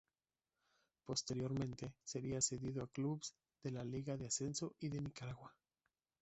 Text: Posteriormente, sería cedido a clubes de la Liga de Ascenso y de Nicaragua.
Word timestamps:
Posteriormente, 1.05 1.93
sería 2.03 2.41
cedido 2.41 2.81
a 2.81 2.87
clubes 2.87 3.35
de 3.61 3.69
la 3.69 3.83
Liga 3.83 4.17
de 4.17 4.25
Ascenso 4.25 4.73
y 4.79 4.89
de 4.89 4.99
Nicaragua. 4.99 5.53